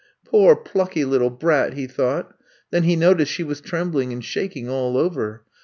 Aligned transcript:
Poor, 0.25 0.55
plucky 0.55 1.05
little 1.05 1.29
brat," 1.29 1.75
he 1.75 1.85
thought. 1.85 2.35
Then 2.71 2.81
he 2.85 2.95
noticed 2.95 3.31
she 3.31 3.43
was 3.43 3.61
trembling 3.61 4.11
and 4.11 4.25
shaking 4.25 4.67
all 4.67 4.97
over. 4.97 5.43